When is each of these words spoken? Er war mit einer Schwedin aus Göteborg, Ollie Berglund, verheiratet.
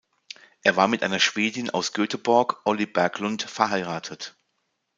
Er 0.63 0.77
war 0.77 0.87
mit 0.87 1.03
einer 1.03 1.19
Schwedin 1.19 1.69
aus 1.69 1.93
Göteborg, 1.93 2.61
Ollie 2.65 2.87
Berglund, 2.87 3.43
verheiratet. 3.43 4.35